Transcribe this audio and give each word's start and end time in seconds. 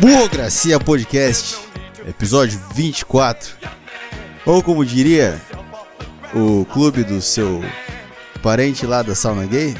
Burocracia 0.00 0.80
Podcast, 0.80 1.58
episódio 2.08 2.58
24. 2.74 3.54
Ou 4.46 4.62
como 4.62 4.82
diria 4.82 5.38
o 6.34 6.64
clube 6.64 7.04
do 7.04 7.20
seu 7.20 7.62
parente 8.42 8.86
lá 8.86 9.02
da 9.02 9.14
sauna 9.14 9.44
gay, 9.44 9.76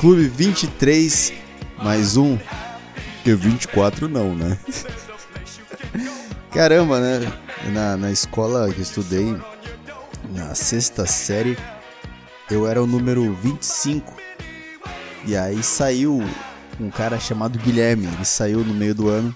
Clube 0.00 0.26
23 0.26 1.32
mais 1.80 2.16
um, 2.16 2.36
que 3.22 3.32
24 3.32 4.08
não, 4.08 4.34
né? 4.34 4.58
Caramba, 6.50 6.98
né? 6.98 7.32
Na, 7.72 7.96
na 7.96 8.10
escola 8.10 8.72
que 8.72 8.80
estudei, 8.80 9.36
na 10.30 10.56
sexta 10.56 11.06
série, 11.06 11.56
eu 12.50 12.66
era 12.66 12.82
o 12.82 12.88
número 12.88 13.32
25. 13.34 14.16
E 15.24 15.36
aí 15.36 15.62
saiu 15.62 16.24
um 16.80 16.90
cara 16.90 17.18
chamado 17.18 17.58
Guilherme, 17.58 18.06
ele 18.06 18.24
saiu 18.24 18.60
no 18.60 18.74
meio 18.74 18.94
do 18.94 19.08
ano. 19.08 19.34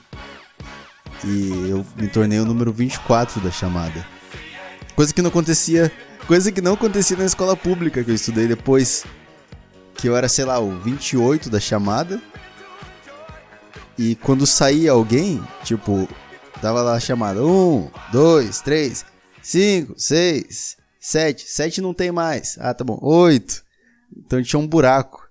E 1.25 1.71
eu 1.71 1.85
me 1.97 2.09
tornei 2.09 2.39
o 2.39 2.45
número 2.45 2.73
24 2.73 3.41
da 3.41 3.51
chamada. 3.51 4.05
Coisa 4.95 5.15
que 5.15 5.23
não 5.23 5.31
acontecia, 5.31 5.91
coisa 6.27 6.51
que 6.51 6.61
não 6.61 6.75
acontecia 6.75 7.17
na 7.17 7.25
escola 7.25 7.57
pública 7.57 8.03
que 8.03 8.11
eu 8.11 8.15
estudei 8.15 8.47
depois 8.47 9.05
que 9.95 10.09
eu 10.09 10.17
era, 10.17 10.29
sei 10.29 10.45
lá, 10.45 10.59
o 10.59 10.79
28 10.81 11.49
da 11.49 11.61
chamada. 11.61 12.21
E 13.97 14.17
quando 14.17 14.47
saía 14.47 14.93
alguém, 14.93 15.43
tipo, 15.65 16.09
tava 16.61 16.83
lá 16.83 16.95
a 16.95 17.01
chamada: 17.01 17.45
1, 17.45 17.91
2, 18.11 18.61
3, 18.61 19.05
5, 19.43 19.95
6, 19.97 20.77
7. 20.99 21.45
7 21.49 21.81
não 21.81 21.95
tem 21.95 22.11
mais. 22.11 22.57
Ah, 22.61 22.75
tá 22.75 22.83
bom. 22.85 22.99
8. 23.01 23.63
Então 24.17 24.43
tinha 24.43 24.59
um 24.59 24.67
buraco. 24.67 25.22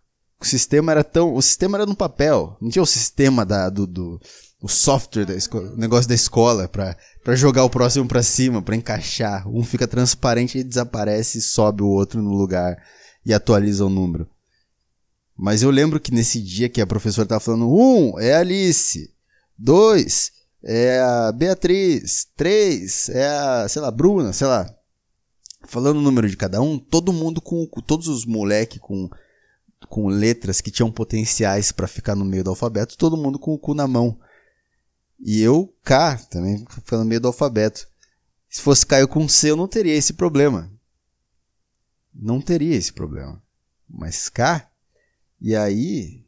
O 0.42 0.46
sistema 0.46 0.92
era 0.92 1.04
tão. 1.04 1.36
O 1.36 1.42
sistema 1.42 1.78
era 1.78 1.86
no 1.86 1.96
papel. 1.96 2.58
Não 2.60 2.70
tinha 2.70 2.82
o 2.82 2.88
sistema 2.88 3.46
da, 3.46 3.70
do, 3.70 3.86
do 3.86 4.20
o 4.62 4.68
software 4.68 5.26
da 5.26 5.36
escola, 5.36 5.72
o 5.72 5.78
negócio 5.78 6.08
da 6.08 6.14
escola 6.14 6.68
pra, 6.68 6.96
pra 7.24 7.36
jogar 7.36 7.64
o 7.64 7.70
próximo 7.70 8.08
pra 8.08 8.22
cima, 8.22 8.62
pra 8.62 8.76
encaixar. 8.76 9.48
Um 9.48 9.64
fica 9.64 9.88
transparente 9.88 10.58
e 10.58 10.64
desaparece 10.64 11.40
e 11.40 11.42
sobe 11.42 11.82
o 11.82 11.88
outro 11.88 12.22
no 12.22 12.32
lugar 12.32 12.78
e 13.26 13.34
atualiza 13.34 13.86
o 13.86 13.90
número. 13.90 14.30
Mas 15.36 15.64
eu 15.64 15.72
lembro 15.72 16.00
que 16.00 16.14
nesse 16.14 16.40
dia 16.40 16.70
que 16.70 16.82
a 16.82 16.88
professora 16.88 17.26
estava 17.26 17.40
falando, 17.40 17.72
um 17.72 18.20
é 18.20 18.34
a 18.34 18.40
Alice, 18.40 19.12
dois 19.58 20.32
é 20.64 21.00
a 21.00 21.32
Beatriz, 21.32 22.28
três 22.36 23.10
é 23.10 23.28
a, 23.28 23.68
sei 23.68 23.82
lá, 23.82 23.90
Bruna, 23.90 24.32
sei 24.32 24.46
lá. 24.46 24.72
Falando 25.68 25.98
o 25.98 26.02
número 26.02 26.30
de 26.30 26.38
cada 26.38 26.62
um, 26.62 26.78
todo 26.78 27.14
mundo 27.14 27.42
com, 27.42 27.66
com 27.66 27.82
todos 27.82 28.08
os 28.08 28.26
moleque 28.26 28.80
com 28.80 29.10
com 29.88 30.08
letras 30.08 30.62
que 30.62 30.72
tinham 30.72 30.92
potenciais 30.92 31.72
para 31.72 31.88
ficar 31.88 32.16
no 32.16 32.26
meio 32.26 32.44
do 32.44 32.50
alfabeto, 32.50 32.98
todo 32.98 33.18
mundo 33.18 33.40
com 33.40 33.54
o 33.54 33.60
cu 33.60 33.74
na 33.74 33.88
mão. 33.88 34.20
E 35.20 35.42
eu, 35.42 35.74
K, 35.84 36.18
também 36.30 36.66
ficando 36.70 37.04
no 37.04 37.10
meio 37.10 37.22
do 37.22 37.28
alfabeto. 37.28 37.88
Se 38.50 38.62
fosse 38.62 38.86
Caio 38.86 39.08
com 39.08 39.28
C, 39.30 39.52
eu 39.52 39.56
não 39.56 39.68
teria 39.68 39.94
esse 39.94 40.14
problema. 40.14 40.72
Não 42.14 42.42
teria 42.42 42.76
esse 42.76 42.92
problema. 42.92 43.42
Mas 43.88 44.30
K, 44.30 44.68
e 45.40 45.56
aí, 45.56 46.24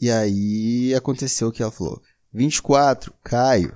e 0.00 0.10
aí 0.10 0.94
aconteceu 0.94 1.48
o 1.48 1.52
que 1.52 1.62
ela 1.62 1.72
falou: 1.72 2.00
24, 2.32 3.12
Caio. 3.22 3.74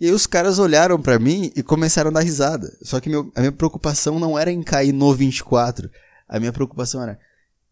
E 0.00 0.06
aí 0.06 0.12
os 0.12 0.26
caras 0.26 0.58
olharam 0.58 1.00
para 1.00 1.18
mim 1.18 1.52
e 1.54 1.62
começaram 1.62 2.10
a 2.10 2.14
dar 2.14 2.20
risada. 2.20 2.76
Só 2.82 2.98
que 3.00 3.08
meu, 3.08 3.30
a 3.34 3.40
minha 3.40 3.52
preocupação 3.52 4.18
não 4.18 4.38
era 4.38 4.50
em 4.50 4.62
cair 4.62 4.92
no 4.92 5.14
24. 5.14 5.90
A 6.28 6.40
minha 6.40 6.52
preocupação 6.52 7.02
era: 7.02 7.20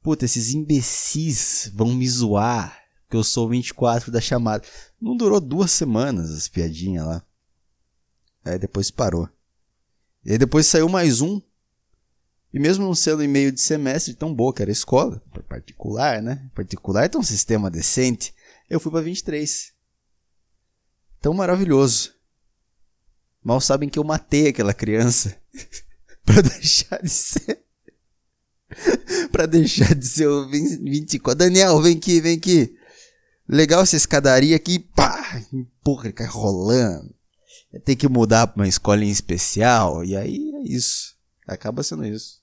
puta, 0.03 0.25
esses 0.25 0.53
imbecis 0.55 1.71
vão 1.75 1.95
me 1.95 2.09
zoar 2.09 2.81
que 3.09 3.17
eu 3.17 3.25
sou 3.25 3.47
o 3.47 3.51
24 3.51 4.11
da 4.13 4.21
chamada. 4.21 4.67
Não 5.01 5.17
durou 5.17 5.41
duas 5.41 5.73
semanas 5.73 6.31
as 6.31 6.49
piadinhas 6.49 7.05
lá. 7.05 7.25
Aí 8.45 8.59
depois 8.59 8.91
parou. 8.91 9.29
E 10.25 10.33
aí 10.33 10.39
depois 10.39 10.67
saiu 10.67 10.89
mais 10.89 11.21
um 11.21 11.41
e 12.53 12.59
mesmo 12.59 12.85
não 12.85 12.95
sendo 12.95 13.23
em 13.23 13.29
meio 13.29 13.53
de 13.53 13.61
semestre 13.61 14.15
tão 14.15 14.35
boa 14.35 14.53
que 14.53 14.63
era 14.63 14.71
a 14.71 14.73
escola, 14.73 15.23
particular, 15.49 16.21
né? 16.21 16.51
Particular 16.55 17.09
tem 17.09 17.21
um 17.21 17.25
sistema 17.25 17.71
decente. 17.71 18.35
Eu 18.69 18.81
fui 18.81 18.91
para 18.91 19.01
23. 19.01 19.73
Tão 21.21 21.35
maravilhoso. 21.35 22.15
Mal 23.43 23.61
sabem 23.61 23.89
que 23.89 23.99
eu 23.99 24.05
matei 24.05 24.49
aquela 24.49 24.75
criança 24.75 25.41
para 26.25 26.43
deixar 26.43 27.03
de 27.03 27.09
ser 27.09 27.65
para 29.41 29.47
deixar 29.47 29.95
de 29.95 30.07
ser 30.07 30.29
o 30.29 30.47
24. 30.51 31.39
Daniel, 31.39 31.81
vem 31.81 31.97
aqui, 31.97 32.21
vem 32.21 32.37
aqui. 32.37 32.77
Legal 33.49 33.81
essa 33.81 33.97
escadaria 33.97 34.55
aqui, 34.55 34.79
pá, 34.79 35.43
empurra, 35.51 36.13
cai 36.13 36.27
rolando. 36.27 37.15
Tem 37.83 37.97
que 37.97 38.07
mudar 38.07 38.49
para 38.49 38.61
uma 38.61 38.69
escolinha 38.69 39.11
especial 39.11 40.05
e 40.05 40.15
aí 40.15 40.53
é 40.57 40.63
isso. 40.69 41.17
Acaba 41.47 41.83
sendo 41.83 42.05
isso. 42.05 42.41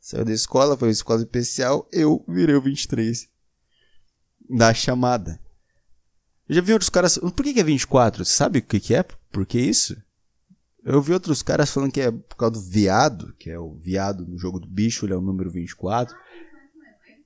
Saiu 0.00 0.24
da 0.24 0.32
escola, 0.32 0.76
foi 0.76 0.86
uma 0.86 0.92
escola 0.92 1.20
especial, 1.20 1.88
eu 1.90 2.24
virei 2.28 2.54
o 2.54 2.62
23. 2.62 3.28
Da 4.48 4.72
chamada. 4.72 5.40
Eu 6.48 6.54
já 6.54 6.60
vi 6.60 6.72
outros 6.72 6.88
caras. 6.88 7.18
Por 7.18 7.42
que, 7.42 7.54
que 7.54 7.60
é 7.60 7.64
24? 7.64 8.24
Você 8.24 8.32
sabe 8.32 8.60
o 8.60 8.62
que, 8.62 8.78
que 8.78 8.94
é? 8.94 9.02
Por 9.02 9.44
que 9.44 9.58
isso? 9.58 9.96
Eu 10.86 11.02
vi 11.02 11.12
outros 11.12 11.42
caras 11.42 11.68
falando 11.72 11.90
que 11.90 12.00
é 12.00 12.12
por 12.12 12.36
causa 12.36 12.54
do 12.54 12.60
viado, 12.60 13.34
que 13.40 13.50
é 13.50 13.58
o 13.58 13.74
viado 13.74 14.24
no 14.24 14.38
jogo 14.38 14.60
do 14.60 14.68
bicho, 14.68 15.04
ele 15.04 15.14
é 15.14 15.16
o 15.16 15.20
número 15.20 15.50
24. 15.50 16.16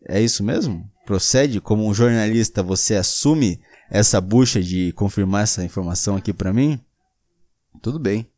É 0.07 0.21
isso 0.21 0.43
mesmo? 0.43 0.91
Procede? 1.05 1.61
Como 1.61 1.87
um 1.87 1.95
jornalista, 1.95 2.63
você 2.63 2.97
assume 2.97 3.61
essa 3.91 4.21
bucha 4.21 4.63
de 4.63 4.93
confirmar 4.93 5.43
essa 5.43 5.65
informação 5.65 6.17
aqui 6.17 6.33
para 6.33 6.53
mim? 6.53 6.81
Tudo 7.83 7.99
bem. 7.99 8.31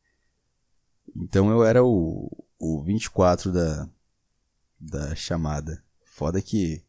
Então 1.14 1.50
eu 1.50 1.64
era 1.64 1.84
o, 1.84 2.30
o 2.58 2.82
24 2.82 3.52
da, 3.52 3.88
da 4.80 5.14
chamada. 5.14 5.82
Foda 6.04 6.40
que. 6.40 6.82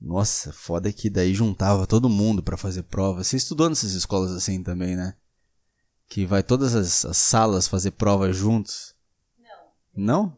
Nossa, 0.00 0.52
foda 0.52 0.92
que 0.92 1.08
daí 1.08 1.34
juntava 1.34 1.86
todo 1.86 2.08
mundo 2.08 2.42
para 2.42 2.56
fazer 2.56 2.82
prova. 2.82 3.24
Você 3.24 3.36
estudou 3.36 3.68
nessas 3.68 3.92
escolas 3.92 4.30
assim 4.32 4.62
também, 4.62 4.94
né? 4.94 5.16
Que 6.08 6.26
vai 6.26 6.42
todas 6.42 6.74
as, 6.74 7.04
as 7.04 7.16
salas 7.16 7.66
fazer 7.66 7.92
prova 7.92 8.32
juntos? 8.32 8.94
Não. 9.94 10.04
Não? 10.04 10.36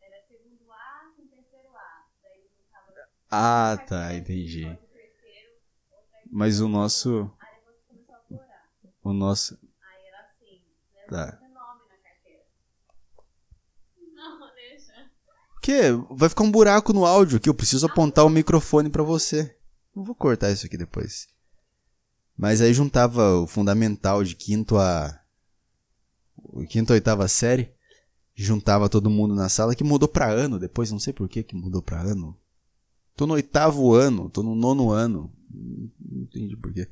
Era 0.00 0.16
segundo 0.26 0.72
A 0.72 1.10
com 1.16 1.26
terceiro 1.26 1.68
A. 1.76 2.06
Daí 2.22 2.48
juntava. 2.56 3.08
Ah, 3.36 3.76
tá, 3.88 4.14
entendi. 4.14 4.78
Mas 6.30 6.60
o 6.60 6.68
nosso. 6.68 7.28
O 9.02 9.12
nosso. 9.12 9.58
Tá. 11.08 11.40
Que 15.60 15.90
vai 16.10 16.28
ficar 16.28 16.44
um 16.44 16.50
buraco 16.50 16.92
no 16.92 17.04
áudio 17.04 17.38
aqui, 17.38 17.48
eu 17.48 17.54
preciso 17.54 17.86
apontar 17.86 18.24
o 18.24 18.30
microfone 18.30 18.88
para 18.88 19.02
você. 19.02 19.56
Não 19.96 20.04
vou 20.04 20.14
cortar 20.14 20.52
isso 20.52 20.66
aqui 20.66 20.76
depois. 20.76 21.26
Mas 22.36 22.60
aí 22.60 22.72
juntava 22.72 23.40
o 23.40 23.48
fundamental 23.48 24.22
de 24.22 24.36
quinto 24.36 24.78
a 24.78 25.20
quinto 26.68 26.92
a 26.92 26.94
oitava 26.94 27.26
série, 27.26 27.74
juntava 28.32 28.88
todo 28.88 29.10
mundo 29.10 29.34
na 29.34 29.48
sala 29.48 29.74
que 29.74 29.82
mudou 29.82 30.08
para 30.08 30.30
ano, 30.30 30.60
depois 30.60 30.92
não 30.92 31.00
sei 31.00 31.12
por 31.12 31.28
que 31.28 31.42
que 31.42 31.56
mudou 31.56 31.82
para 31.82 32.00
ano. 32.00 32.38
Tô 33.16 33.26
no 33.26 33.34
oitavo 33.34 33.94
ano, 33.94 34.28
tô 34.28 34.42
no 34.42 34.54
nono 34.54 34.90
ano. 34.90 35.32
Não 35.50 36.22
entendi 36.22 36.56
por 36.56 36.72
quê. 36.72 36.88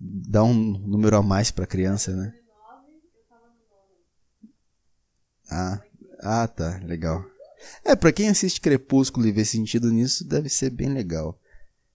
Dá 0.00 0.42
um 0.42 0.54
número 0.54 1.16
a 1.16 1.22
mais 1.22 1.50
pra 1.50 1.66
criança, 1.66 2.14
né? 2.14 2.38
Ah. 5.50 5.82
Ah, 6.20 6.48
tá, 6.48 6.78
legal. 6.84 7.24
É, 7.84 7.94
para 7.94 8.12
quem 8.12 8.28
assiste 8.28 8.60
Crepúsculo 8.60 9.26
e 9.26 9.32
vê 9.32 9.44
sentido 9.44 9.90
nisso, 9.90 10.26
deve 10.26 10.48
ser 10.48 10.70
bem 10.70 10.88
legal. 10.88 11.38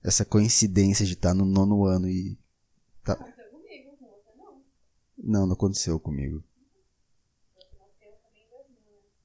Essa 0.04 0.26
coincidência 0.26 1.06
de 1.06 1.14
estar 1.14 1.30
tá 1.30 1.36
no 1.36 1.46
nono 1.46 1.86
ano 1.86 2.08
e. 2.08 2.38
Tá... 3.04 3.18
Não, 5.18 5.46
não 5.46 5.54
aconteceu 5.54 6.00
comigo. 6.00 6.44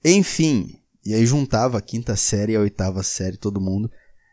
Enfim, 0.04 0.80
e 1.06 1.14
aí 1.14 1.24
juntava 1.24 1.78
a 1.78 1.82
quinta 1.82 2.16
série 2.16 2.52
e 2.52 2.56
a 2.56 2.60
oitava 2.60 3.02
série, 3.02 3.36
todo 3.36 3.60
mundo. 3.60 3.90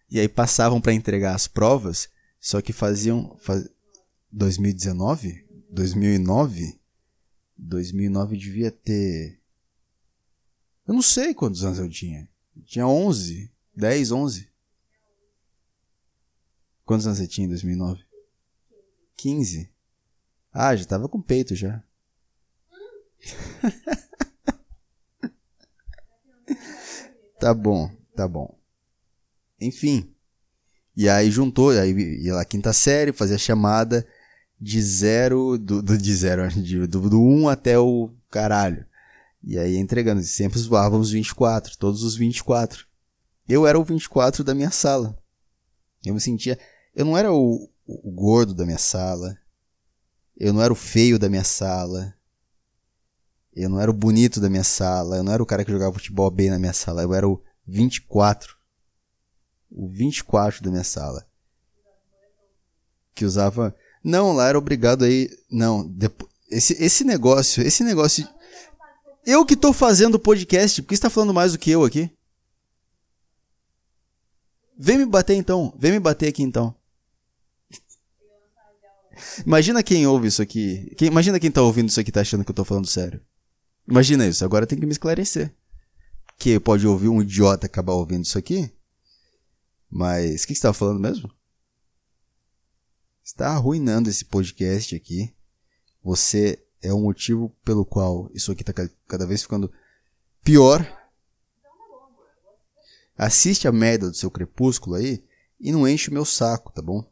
E 0.09 0.19
aí 0.19 0.27
passavam 0.27 0.81
para 0.81 0.93
entregar 0.93 1.35
as 1.35 1.47
provas, 1.47 2.09
só 2.39 2.61
que 2.61 2.73
faziam. 2.73 3.37
Faz... 3.39 3.69
2019? 4.31 5.45
2009? 5.69 6.79
2009 7.57 8.37
devia 8.37 8.71
ter 8.71 9.39
eu 10.85 10.93
não 10.93 11.01
sei 11.01 11.33
quantos 11.33 11.63
anos 11.63 11.79
eu 11.79 11.89
tinha. 11.89 12.27
Tinha 12.65 12.85
11, 12.85 13.51
10, 13.75 14.11
11. 14.11 14.49
Quantos 16.85 17.07
anos 17.07 17.19
você 17.19 17.27
tinha 17.27 17.45
em 17.45 17.49
2009? 17.49 18.05
15. 19.15 19.71
Ah, 20.51 20.75
já 20.75 20.85
tava 20.85 21.07
com 21.07 21.21
peito 21.21 21.55
já. 21.55 21.81
tá 27.43 27.53
bom, 27.53 27.91
tá 28.15 28.25
bom. 28.25 28.57
Enfim. 29.59 30.09
E 30.95 31.09
aí 31.09 31.29
juntou, 31.29 31.71
aí 31.71 31.91
ia 32.23 32.35
lá 32.35 32.45
quinta 32.45 32.71
série, 32.71 33.11
fazia 33.11 33.37
chamada 33.37 34.07
de 34.59 34.81
zero, 34.81 35.57
do, 35.57 35.81
do 35.81 35.97
de 35.97 36.15
zero, 36.15 36.47
de, 36.55 36.87
do, 36.87 37.09
do 37.09 37.21
um 37.21 37.49
até 37.49 37.77
o 37.77 38.09
caralho. 38.31 38.85
E 39.43 39.59
aí 39.59 39.75
entregando, 39.75 40.21
e 40.21 40.23
sempre 40.23 40.57
zoávamos 40.57 41.11
24, 41.11 41.77
todos 41.77 42.01
os 42.03 42.15
24. 42.15 42.87
Eu 43.45 43.67
era 43.67 43.77
o 43.77 43.83
24 43.83 44.41
da 44.41 44.55
minha 44.55 44.71
sala. 44.71 45.17
Eu 46.05 46.13
me 46.13 46.21
sentia, 46.21 46.57
eu 46.95 47.03
não 47.03 47.17
era 47.17 47.33
o, 47.33 47.69
o 47.85 48.11
gordo 48.11 48.53
da 48.53 48.63
minha 48.63 48.77
sala. 48.77 49.37
Eu 50.37 50.53
não 50.53 50.61
era 50.61 50.71
o 50.71 50.77
feio 50.77 51.19
da 51.19 51.27
minha 51.27 51.43
sala. 51.43 52.15
Eu 53.55 53.69
não 53.69 53.79
era 53.79 53.91
o 53.91 53.93
bonito 53.93 54.39
da 54.39 54.49
minha 54.49 54.63
sala. 54.63 55.17
Eu 55.17 55.23
não 55.23 55.31
era 55.31 55.43
o 55.43 55.45
cara 55.45 55.63
que 55.63 55.71
jogava 55.71 55.93
futebol 55.93 56.29
bem 56.31 56.49
na 56.49 56.59
minha 56.59 56.73
sala. 56.73 57.03
Eu 57.03 57.13
era 57.13 57.27
o 57.27 57.41
24 57.65 58.55
o 59.73 59.87
24 59.87 60.63
da 60.63 60.71
minha 60.71 60.83
sala. 60.83 61.25
Que 63.15 63.25
usava. 63.25 63.75
Não, 64.03 64.33
lá 64.33 64.47
era 64.47 64.57
obrigado 64.57 65.03
aí. 65.03 65.29
Não, 65.49 65.87
depois, 65.87 66.31
esse, 66.49 66.73
esse 66.81 67.03
negócio, 67.03 67.63
esse 67.63 67.83
negócio. 67.83 68.27
Eu 69.25 69.45
que 69.45 69.55
tô 69.55 69.71
fazendo 69.71 70.15
o 70.15 70.19
podcast, 70.19 70.81
por 70.81 70.89
que 70.89 70.95
você 70.95 71.01
tá 71.01 71.09
falando 71.09 71.33
mais 71.33 71.53
do 71.53 71.57
que 71.57 71.71
eu 71.71 71.83
aqui? 71.83 72.11
Vem 74.77 74.97
me 74.97 75.05
bater 75.05 75.35
então, 75.35 75.73
vem 75.77 75.93
me 75.93 75.99
bater 75.99 76.27
aqui 76.27 76.43
então. 76.43 76.75
Imagina 79.45 79.83
quem 79.83 80.05
ouve 80.05 80.27
isso 80.27 80.41
aqui. 80.41 80.93
Quem, 80.97 81.07
imagina 81.07 81.39
quem 81.39 81.51
tá 81.51 81.61
ouvindo 81.61 81.89
isso 81.89 81.99
aqui 81.99 82.11
tá 82.11 82.21
achando 82.21 82.43
que 82.43 82.51
eu 82.51 82.55
tô 82.55 82.65
falando 82.65 82.87
sério. 82.87 83.21
Imagina 83.87 84.27
isso, 84.27 84.43
agora 84.45 84.67
tem 84.67 84.79
que 84.79 84.85
me 84.85 84.91
esclarecer. 84.91 85.53
Que 86.37 86.59
pode 86.59 86.87
ouvir 86.87 87.09
um 87.09 87.21
idiota 87.21 87.65
acabar 87.65 87.93
ouvindo 87.93 88.23
isso 88.23 88.37
aqui 88.37 88.71
mas 89.95 90.43
o 90.43 90.47
que, 90.47 90.53
você 90.53 90.53
estava 90.53 90.73
falando 90.73 90.99
mesmo? 90.99 91.31
Está 93.23 93.49
arruinando 93.49 94.09
esse 94.09 94.25
podcast 94.25 94.95
aqui. 94.95 95.31
Você 96.03 96.65
é 96.81 96.91
o 96.91 96.99
motivo 96.99 97.55
pelo 97.63 97.85
qual 97.85 98.27
isso 98.33 98.51
aqui 98.51 98.63
está 98.63 98.73
cada 99.07 99.27
vez 99.27 99.43
ficando 99.43 99.71
pior. 100.43 100.83
Assiste 103.15 103.67
a 103.67 103.71
merda 103.71 104.09
do 104.09 104.17
seu 104.17 104.31
crepúsculo 104.31 104.95
aí 104.95 105.23
e 105.59 105.71
não 105.71 105.87
enche 105.87 106.09
o 106.09 106.13
meu 106.13 106.25
saco, 106.25 106.73
tá 106.73 106.81
bom? 106.81 107.07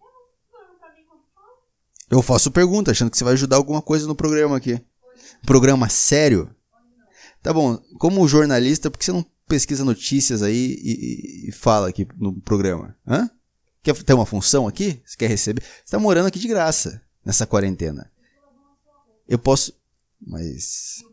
Eu 2.10 2.24
faço 2.24 2.50
pergunta, 2.50 2.90
achando 2.90 3.12
que 3.12 3.18
você 3.18 3.24
vai 3.24 3.34
ajudar 3.34 3.58
alguma 3.58 3.82
coisa 3.82 4.08
no 4.08 4.16
programa 4.16 4.58
aqui. 4.58 4.84
Programa 5.46 5.88
sério? 5.88 6.54
Tá 7.42 7.52
bom, 7.52 7.78
como 7.98 8.28
jornalista, 8.28 8.90
por 8.92 8.98
que 8.98 9.06
você 9.06 9.12
não 9.12 9.26
pesquisa 9.52 9.84
notícias 9.84 10.42
aí 10.42 10.78
e, 10.82 11.50
e 11.50 11.52
fala 11.52 11.90
aqui 11.90 12.08
no 12.18 12.40
programa. 12.42 12.96
Hã? 13.06 13.30
Quer 13.84 13.96
ter 14.02 14.14
uma 14.14 14.26
função 14.26 14.66
aqui? 14.66 15.02
Você 15.06 15.18
quer 15.18 15.28
receber? 15.28 15.62
Você 15.62 15.84
está 15.86 16.00
morando 16.00 16.28
aqui 16.28 16.40
de 16.40 16.48
graça 16.48 17.02
nessa 17.26 17.46
quarentena. 17.46 18.10
Eu 19.28 19.38
posso. 19.38 19.74
Mas. 20.26 21.04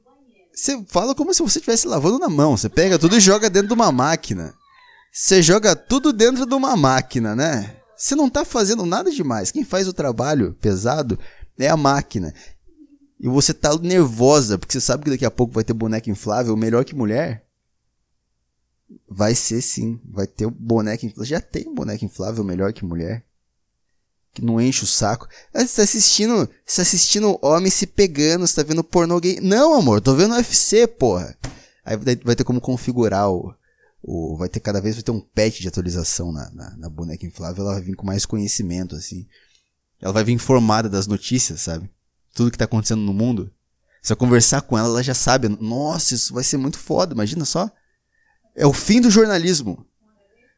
Você 0.55 0.85
fala 0.89 1.15
como 1.15 1.33
se 1.35 1.43
você 1.43 1.59
estivesse 1.59 1.89
lavando 1.89 2.19
na 2.19 2.29
mão. 2.29 2.57
Você 2.57 2.69
pega 2.69 2.99
tudo 2.99 3.17
e 3.17 3.21
joga 3.21 3.51
dentro 3.51 3.69
de 3.69 3.75
uma 3.75 3.91
máquina. 3.91 4.55
Você 5.13 5.43
joga 5.43 5.75
tudo 5.75 6.13
dentro 6.13 6.47
de 6.47 6.55
uma 6.55 6.77
máquina, 6.77 7.35
né? 7.35 7.77
Você 7.97 8.15
não 8.15 8.29
está 8.29 8.45
fazendo 8.45 8.87
nada 8.87 9.11
demais. 9.11 9.51
Quem 9.51 9.65
faz 9.65 9.89
o 9.89 9.93
trabalho 9.93 10.57
pesado 10.61 11.19
é 11.59 11.69
a 11.69 11.77
máquina. 11.77 12.33
E 13.21 13.29
você 13.29 13.53
tá 13.53 13.77
nervosa, 13.77 14.57
porque 14.57 14.73
você 14.73 14.81
sabe 14.81 15.05
que 15.05 15.11
daqui 15.11 15.25
a 15.25 15.31
pouco 15.31 15.53
vai 15.53 15.65
ter 15.65 15.73
boneca 15.73 16.09
inflável 16.09 16.57
melhor 16.57 16.85
que 16.85 16.95
mulher. 16.95 17.45
Vai 19.09 19.35
ser 19.35 19.61
sim. 19.61 20.01
Vai 20.05 20.27
ter 20.27 20.47
o 20.47 20.51
boneco 20.51 21.05
inflável. 21.05 21.25
Já 21.25 21.41
tem 21.41 21.69
um 21.69 21.75
boneco 21.75 22.05
inflável 22.05 22.45
melhor 22.45 22.73
que 22.73 22.85
mulher. 22.85 23.25
Que 24.33 24.45
não 24.45 24.61
enche 24.61 24.85
o 24.85 24.87
saco. 24.87 25.29
Ah, 25.53 25.67
você 25.67 25.77
tá 25.77 25.83
assistindo. 25.83 26.49
Você 26.65 26.77
tá 26.77 26.83
assistindo 26.83 27.39
homem 27.43 27.71
se 27.71 27.87
pegando, 27.87 28.47
você 28.47 28.55
tá 28.55 28.63
vendo 28.63 28.85
pornô 28.85 29.19
gay. 29.19 29.41
Não, 29.41 29.75
amor, 29.75 30.01
tô 30.01 30.15
vendo 30.15 30.35
UFC, 30.35 30.87
porra. 30.87 31.37
Aí 31.85 31.97
vai 31.97 32.37
ter 32.37 32.45
como 32.45 32.61
configurar 32.61 33.31
o. 33.31 33.53
o 34.03 34.37
vai 34.37 34.49
ter 34.49 34.61
cada 34.61 34.81
vez 34.81 34.95
vai 34.95 35.03
ter 35.03 35.11
um 35.11 35.21
patch 35.21 35.61
de 35.61 35.69
atualização 35.69 36.31
na, 36.31 36.51
na, 36.51 36.77
na 36.77 36.89
boneca 36.89 37.27
inflável. 37.27 37.65
Ela 37.65 37.75
vai 37.75 37.83
vir 37.83 37.97
com 37.97 38.07
mais 38.07 38.25
conhecimento, 38.25 38.95
assim. 38.95 39.27
Ela 40.01 40.13
vai 40.13 40.23
vir 40.23 40.33
informada 40.33 40.89
das 40.89 41.09
notícias, 41.09 41.63
sabe? 41.63 41.91
Tudo 42.39 42.53
que 42.53 42.59
tá 42.59 42.67
acontecendo 42.67 43.03
no 43.03 43.13
mundo. 43.13 43.51
Se 44.01 44.13
eu 44.13 44.17
conversar 44.17 44.63
com 44.63 44.79
ela, 44.79 44.87
ela 44.87 45.03
já 45.03 45.13
sabe. 45.13 45.49
Nossa, 45.49 46.15
isso 46.15 46.33
vai 46.33 46.45
ser 46.45 46.57
muito 46.57 46.79
foda, 46.79 47.13
imagina 47.13 47.45
só. 47.45 47.69
É 48.55 48.65
o 48.65 48.73
fim 48.73 49.01
do 49.01 49.11
jornalismo. 49.11 49.85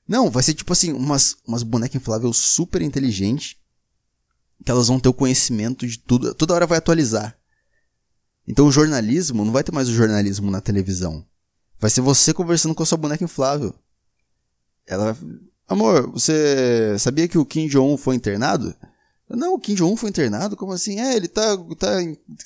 Não, 0.06 0.30
vai 0.30 0.42
ser 0.42 0.52
tipo 0.52 0.74
assim, 0.74 0.92
umas, 0.92 1.38
umas 1.48 1.62
bonecas 1.62 1.96
infláveis 1.96 2.36
super 2.36 2.82
inteligentes. 2.82 3.56
Que 4.62 4.70
elas 4.70 4.88
vão 4.88 5.00
ter 5.00 5.08
o 5.08 5.14
conhecimento 5.14 5.86
de 5.86 5.98
tudo. 5.98 6.34
Toda 6.34 6.52
hora 6.52 6.66
vai 6.66 6.76
atualizar. 6.76 7.34
Então 8.46 8.66
o 8.66 8.72
jornalismo, 8.72 9.42
não 9.42 9.52
vai 9.52 9.64
ter 9.64 9.72
mais 9.72 9.88
o 9.88 9.94
jornalismo 9.94 10.50
na 10.50 10.60
televisão. 10.60 11.26
Vai 11.78 11.88
ser 11.88 12.02
você 12.02 12.34
conversando 12.34 12.74
com 12.74 12.82
a 12.82 12.86
sua 12.86 12.98
boneca 12.98 13.24
inflável. 13.24 13.74
Ela 14.86 15.14
vai... 15.14 15.30
Amor, 15.66 16.10
você 16.10 16.94
sabia 16.98 17.26
que 17.26 17.38
o 17.38 17.46
Kim 17.46 17.68
Jong-un 17.68 17.96
foi 17.96 18.16
internado? 18.16 18.76
Não, 19.36 19.54
o 19.54 19.58
Kim 19.60 19.74
Jong-un 19.74 19.96
foi 19.96 20.10
internado? 20.10 20.56
Como 20.56 20.72
assim? 20.72 21.00
É, 21.00 21.16
ele 21.16 21.28
tá, 21.28 21.56
tá, 21.78 21.96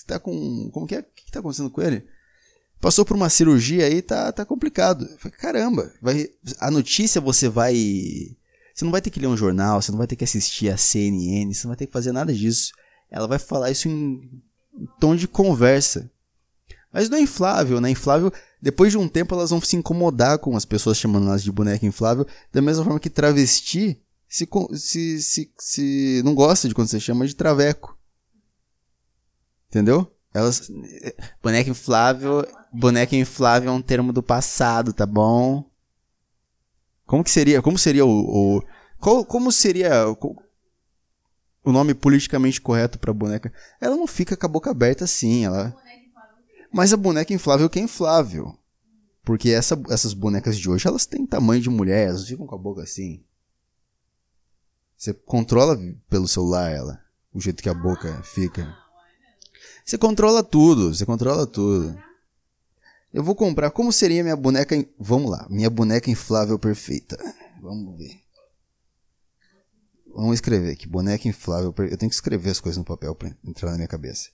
tá 0.07 0.19
com... 0.19 0.71
Como 0.71 0.87
que 0.87 0.97
é? 0.97 1.01
O 1.01 1.05
que 1.15 1.33
tá 1.33 1.41
acontecendo 1.41 1.71
com 1.71 1.81
ele? 1.81 2.05
passou 2.85 3.03
por 3.03 3.17
uma 3.17 3.31
cirurgia 3.31 3.87
aí, 3.87 4.03
tá, 4.03 4.31
tá 4.31 4.45
complicado. 4.45 5.09
Falei, 5.19 5.39
caramba, 5.39 5.91
vai, 6.03 6.29
a 6.61 6.71
notícia 6.71 7.19
você 7.19 7.49
vai. 7.49 7.75
Você 8.75 8.85
não 8.85 8.93
vai 8.93 9.01
ter 9.01 9.09
que 9.09 9.19
ler 9.19 9.27
um 9.27 9.37
jornal, 9.37 9.81
você 9.81 9.91
não 9.91 9.97
vai 9.97 10.07
ter 10.07 10.17
que 10.17 10.25
assistir 10.25 10.69
a 10.69 10.77
CNN, 10.77 11.55
você 11.55 11.65
não 11.65 11.71
vai 11.71 11.79
ter 11.79 11.87
que 11.87 11.93
fazer 11.93 12.13
nada 12.13 12.31
disso. 12.31 12.73
Ela 13.11 13.27
vai 13.27 13.39
falar 13.39 13.71
isso 13.71 13.89
em, 13.89 14.43
em 14.79 14.87
tom 15.01 15.17
de 15.17 15.27
conversa. 15.27 16.11
Mas 16.93 17.09
não 17.09 17.17
é 17.17 17.23
inflável, 17.23 17.81
né? 17.81 17.89
Inflável, 17.89 18.31
depois 18.61 18.93
de 18.93 18.99
um 18.99 19.09
tempo 19.09 19.35
elas 19.35 19.49
vão 19.49 19.63
se 19.63 19.77
incomodar 19.77 20.39
com 20.39 20.55
as 20.55 20.67
pessoas 20.67 20.99
chamando 20.99 21.29
elas 21.29 21.43
de 21.43 21.51
boneca 21.51 21.87
inflável, 21.87 22.27
da 22.53 22.61
mesma 22.61 22.85
forma 22.85 23.01
que 23.01 23.09
travesti 23.09 23.99
se, 24.35 24.49
se, 24.75 25.23
se, 25.23 25.53
se 25.57 26.23
não 26.25 26.35
gosta 26.35 26.67
de 26.67 26.75
quando 26.75 26.89
você 26.89 26.99
chama 26.99 27.25
de 27.25 27.37
traveco. 27.37 27.97
Entendeu? 29.69 30.13
Elas. 30.33 30.69
Boneca 31.41 31.71
inflável. 31.71 32.45
Boneca 32.73 33.15
inflável 33.15 33.71
é 33.71 33.73
um 33.73 33.81
termo 33.81 34.13
do 34.13 34.25
passado, 34.25 34.93
tá 34.93 35.07
bom? 35.07 35.71
Como 37.07 37.23
que 37.23 37.31
seria? 37.31 37.63
Como 37.63 37.79
seria 37.79 38.05
o. 38.05 38.11
o 38.59 38.63
qual, 38.99 39.25
como 39.25 39.53
seria 39.53 40.09
o, 40.09 40.37
o 41.63 41.71
nome 41.71 41.95
politicamente 41.95 42.61
correto 42.61 42.99
pra 42.99 43.13
boneca? 43.13 43.53
Ela 43.81 43.95
não 43.95 44.07
fica 44.09 44.37
com 44.37 44.47
a 44.47 44.49
boca 44.49 44.69
aberta 44.69 45.05
assim, 45.05 45.45
ela. 45.45 45.77
Mas 46.73 46.93
a 46.93 46.97
boneca 46.97 47.33
inflável 47.33 47.71
que 47.71 47.79
é 47.79 47.83
inflável. 47.83 48.59
Porque 49.23 49.51
essa, 49.51 49.81
essas 49.91 50.13
bonecas 50.13 50.59
de 50.59 50.69
hoje, 50.69 50.89
elas 50.89 51.07
têm 51.07 51.25
tamanho 51.25 51.63
de 51.63 51.71
mulher, 51.71 52.09
elas 52.09 52.27
ficam 52.27 52.49
com 52.49 52.55
a 52.57 52.59
boca 52.59 52.83
assim. 52.83 53.23
Você 55.05 55.13
controla 55.13 55.79
pelo 56.09 56.27
celular 56.27 56.71
ela, 56.71 57.05
o 57.31 57.39
jeito 57.39 57.63
que 57.63 57.69
a 57.69 57.75
boca 57.75 58.23
fica. 58.23 58.75
Você 59.85 59.99
controla 59.99 60.43
tudo, 60.43 60.95
você 60.95 61.05
controla 61.05 61.47
tudo. 61.47 61.95
Eu 63.13 63.23
vou 63.23 63.35
comprar. 63.35 63.71
Como 63.71 63.93
seria 63.93 64.23
minha 64.23 64.35
boneca. 64.35 64.75
Vamos 64.99 65.31
lá, 65.31 65.47
minha 65.51 65.69
boneca 65.69 66.11
inflável 66.11 66.59
perfeita. 66.59 67.19
Vamos 67.61 67.99
ver. 67.99 68.19
Vamos 70.07 70.37
escrever 70.37 70.73
aqui. 70.73 70.89
Boneca 70.89 71.29
inflável. 71.29 71.71
Per... 71.71 71.93
Eu 71.93 71.99
tenho 71.99 72.09
que 72.09 72.17
escrever 72.17 72.49
as 72.49 72.61
coisas 72.61 72.79
no 72.79 72.85
papel 72.85 73.15
para 73.15 73.37
entrar 73.45 73.73
na 73.73 73.77
minha 73.77 73.89
cabeça. 73.89 74.31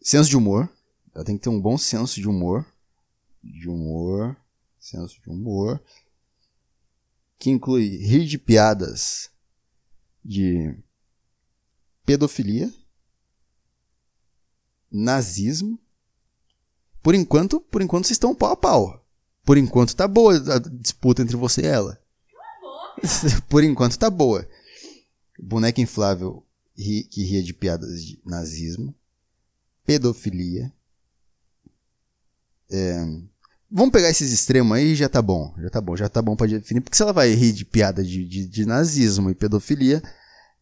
Senso 0.00 0.30
de 0.30 0.36
humor. 0.38 0.66
Ela 1.14 1.26
tem 1.26 1.36
que 1.36 1.42
ter 1.42 1.50
um 1.50 1.60
bom 1.60 1.76
senso 1.76 2.18
de 2.18 2.26
humor. 2.26 2.64
De 3.44 3.68
humor. 3.68 4.34
Senso 4.78 5.20
de 5.20 5.28
humor. 5.28 5.78
Que 7.40 7.50
inclui 7.50 7.96
rir 7.96 8.24
de 8.24 8.38
piadas 8.38 9.32
de 10.24 10.78
pedofilia 12.06 12.72
nazismo. 14.90 15.78
Por 17.02 17.14
enquanto, 17.14 17.60
por 17.60 17.80
enquanto 17.80 18.06
vocês 18.06 18.16
estão 18.16 18.34
pau 18.34 18.52
a 18.52 18.56
pau. 18.56 19.06
Por 19.44 19.56
enquanto 19.56 19.96
tá 19.96 20.06
boa 20.06 20.36
a 20.36 20.58
disputa 20.58 21.22
entre 21.22 21.36
você 21.36 21.62
e 21.62 21.66
ela. 21.66 22.02
por 23.48 23.64
enquanto 23.64 23.98
tá 23.98 24.10
boa. 24.10 24.46
Boneca 25.38 25.80
inflável 25.80 26.44
ri, 26.76 27.04
que 27.04 27.22
ria 27.22 27.42
de 27.42 27.54
piadas 27.54 28.04
de 28.04 28.20
nazismo. 28.24 28.94
Pedofilia. 29.84 30.72
É, 32.70 33.00
vamos 33.70 33.92
pegar 33.92 34.10
esses 34.10 34.32
extremos 34.32 34.76
aí 34.76 34.94
já 34.94 35.08
tá 35.08 35.22
bom. 35.22 35.54
Já 35.58 35.70
tá 35.70 35.80
bom, 35.80 35.96
já 35.96 36.08
tá 36.08 36.20
bom 36.20 36.34
pra 36.34 36.46
definir. 36.46 36.80
Porque 36.80 36.96
se 36.96 37.02
ela 37.02 37.12
vai 37.12 37.32
rir 37.32 37.52
de 37.52 37.64
piada 37.64 38.02
de, 38.02 38.24
de, 38.24 38.46
de 38.46 38.66
nazismo 38.66 39.30
e 39.30 39.34
pedofilia, 39.34 40.02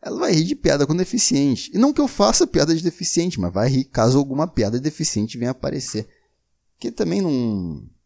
ela 0.03 0.19
vai 0.19 0.33
rir 0.33 0.45
de 0.45 0.55
piada 0.55 0.87
com 0.87 0.95
deficiente. 0.95 1.71
E 1.75 1.79
não 1.79 1.93
que 1.93 2.01
eu 2.01 2.09
faça 2.09 2.47
piada 2.47 2.75
de 2.75 2.83
deficiente, 2.83 3.41
mas 3.41 3.53
vai 3.53 3.69
rir 3.69 3.85
caso 3.85 4.19
alguma 4.19 4.47
piada 4.47 4.77
de 4.77 4.83
deficiente 4.83 5.39
venha 5.39 5.51
aparecer. 5.51 6.09
Que 6.79 6.91
também 6.91 7.21
não. 7.21 7.83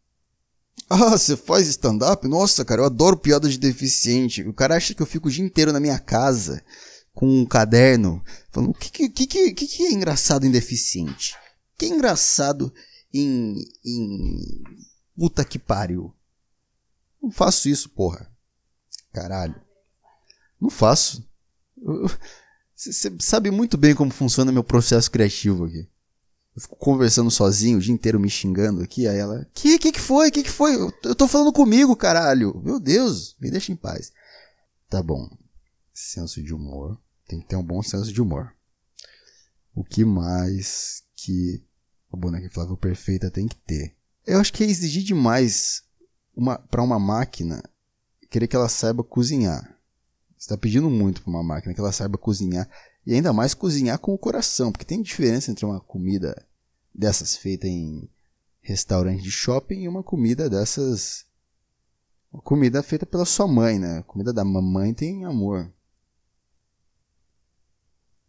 Ah, 0.89 1.11
você 1.11 1.37
faz 1.37 1.67
stand-up? 1.67 2.27
Nossa, 2.27 2.65
cara, 2.65 2.81
eu 2.81 2.85
adoro 2.85 3.17
piada 3.17 3.47
de 3.47 3.57
deficiente. 3.57 4.43
O 4.43 4.53
cara 4.53 4.75
acha 4.75 4.93
que 4.93 5.01
eu 5.01 5.05
fico 5.05 5.27
o 5.27 5.31
dia 5.31 5.43
inteiro 5.43 5.71
na 5.71 5.79
minha 5.79 5.97
casa 5.97 6.61
com 7.13 7.27
um 7.27 7.45
caderno 7.45 8.23
falando 8.51 8.71
o 8.71 8.73
que, 8.73 8.89
que, 8.89 9.09
que, 9.09 9.53
que, 9.53 9.67
que 9.67 9.83
é 9.83 9.91
engraçado 9.91 10.45
em 10.45 10.51
deficiente? 10.51 11.33
O 11.73 11.77
que 11.77 11.85
é 11.85 11.89
engraçado 11.89 12.73
em, 13.13 13.55
em. 13.85 14.63
Puta 15.15 15.45
que 15.45 15.59
pariu. 15.59 16.13
Não 17.21 17.31
faço 17.31 17.69
isso, 17.69 17.89
porra. 17.89 18.29
Caralho. 19.11 19.55
Não 20.59 20.69
faço. 20.69 21.25
Você 22.75 23.15
sabe 23.19 23.51
muito 23.51 23.77
bem 23.77 23.95
como 23.95 24.11
funciona 24.11 24.51
meu 24.51 24.63
processo 24.63 25.09
criativo 25.09 25.65
aqui. 25.65 25.87
Eu 26.55 26.61
fico 26.61 26.75
conversando 26.75 27.31
sozinho 27.31 27.77
o 27.77 27.81
dia 27.81 27.93
inteiro 27.93 28.19
me 28.19 28.29
xingando 28.29 28.81
aqui, 28.81 29.07
aí 29.07 29.17
ela. 29.17 29.47
Que 29.53 29.79
que, 29.79 29.91
que 29.91 29.99
foi? 29.99 30.29
Que 30.29 30.43
que 30.43 30.51
foi? 30.51 30.75
Eu, 30.75 30.93
eu 31.03 31.15
tô 31.15 31.27
falando 31.27 31.51
comigo, 31.51 31.95
caralho. 31.95 32.61
Meu 32.63 32.79
Deus, 32.79 33.35
me 33.39 33.49
deixa 33.49 33.71
em 33.71 33.75
paz. 33.75 34.11
Tá 34.89 35.01
bom. 35.01 35.29
Senso 35.93 36.43
de 36.43 36.53
humor. 36.53 36.99
Tem 37.27 37.39
que 37.39 37.47
ter 37.47 37.55
um 37.55 37.63
bom 37.63 37.81
senso 37.81 38.13
de 38.13 38.21
humor. 38.21 38.53
O 39.73 39.83
que 39.83 40.05
mais 40.05 41.03
que 41.15 41.63
a 42.11 42.17
boneca 42.17 42.45
inflável 42.45 42.77
perfeita 42.77 43.31
tem 43.31 43.47
que 43.47 43.55
ter? 43.55 43.95
Eu 44.25 44.39
acho 44.39 44.53
que 44.53 44.63
é 44.63 44.67
exigir 44.67 45.03
demais 45.03 45.83
uma, 46.35 46.57
para 46.57 46.81
uma 46.81 46.99
máquina 46.99 47.63
querer 48.29 48.47
que 48.47 48.55
ela 48.55 48.69
saiba 48.69 49.03
cozinhar. 49.03 49.61
Você 50.37 50.45
está 50.45 50.57
pedindo 50.57 50.89
muito 50.89 51.21
para 51.21 51.29
uma 51.29 51.43
máquina 51.43 51.73
que 51.73 51.79
ela 51.79 51.91
saiba 51.91 52.17
cozinhar 52.17 52.69
e 53.05 53.13
ainda 53.13 53.33
mais 53.33 53.53
cozinhar 53.53 53.99
com 53.99 54.13
o 54.13 54.17
coração, 54.17 54.71
porque 54.71 54.85
tem 54.85 55.01
diferença 55.01 55.51
entre 55.51 55.65
uma 55.65 55.79
comida 55.79 56.45
dessas 56.93 57.35
feita 57.35 57.67
em 57.67 58.09
restaurante 58.61 59.21
de 59.21 59.29
shopping 59.29 59.81
e 59.81 59.87
uma 59.87 60.01
comida 60.01 60.49
dessas 60.49 61.25
uma 62.31 62.41
comida 62.41 62.81
feita 62.81 63.05
pela 63.05 63.25
sua 63.25 63.47
mãe, 63.47 63.77
né? 63.77 64.03
Comida 64.07 64.33
da 64.33 64.43
mamãe 64.43 64.91
tem 64.93 65.23
amor. 65.23 65.71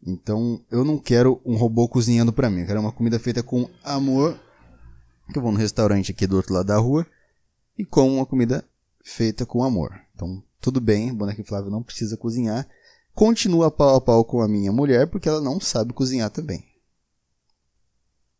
Então, 0.07 0.63
eu 0.71 0.85
não 0.85 0.99
quero 0.99 1.41
um 1.45 1.57
robô 1.57 1.89
cozinhando 1.89 2.31
para 2.31 2.51
mim, 2.51 2.61
eu 2.61 2.67
quero 2.67 2.81
uma 2.81 2.93
comida 2.93 3.19
feita 3.19 3.43
com 3.43 3.71
amor. 3.83 4.39
Que 5.33 5.39
eu 5.39 5.43
vou 5.43 5.53
no 5.53 5.59
restaurante 5.59 6.13
aqui 6.13 6.27
do 6.27 6.37
outro 6.37 6.55
lado 6.55 6.67
da 6.67 6.77
rua 6.77 7.07
e 7.79 7.85
como 7.85 8.15
uma 8.15 8.27
comida 8.27 8.65
feita 9.03 9.45
com 9.45 9.65
amor. 9.65 10.01
Então, 10.15 10.43
tudo 10.61 10.81
bem, 10.81 11.13
boneca 11.15 11.41
inflável 11.41 11.71
não 11.71 11.83
precisa 11.83 12.17
cozinhar. 12.17 12.69
Continua 13.15 13.71
pau 13.71 13.97
a 13.97 14.01
pau 14.01 14.25
com 14.25 14.41
a 14.41 14.49
minha 14.49 14.73
mulher 14.73 15.07
porque 15.07 15.29
ela 15.29 15.41
não 15.41 15.61
sabe 15.61 15.93
cozinhar 15.93 16.31
também. 16.31 16.65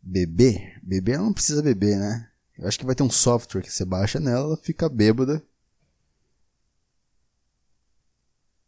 Beber? 0.03 0.79
Beber 0.83 1.15
ela 1.15 1.25
não 1.25 1.33
precisa 1.33 1.63
beber, 1.63 1.97
né? 1.97 2.29
Eu 2.59 2.69
acho 2.69 2.79
que 2.79 2.87
vai 2.87 2.95
ter 2.95 3.03
um 3.03 3.11
software 3.11 3.63
que 3.63 3.73
você 3.73 3.85
baixa 3.85 4.21
nela, 4.21 4.47
ela 4.47 4.57
fica 4.57 4.89
bêbada. 4.89 5.43